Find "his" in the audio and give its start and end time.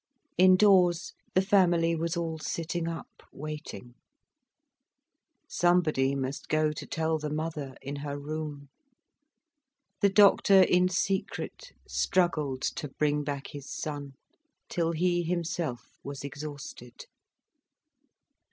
13.51-13.69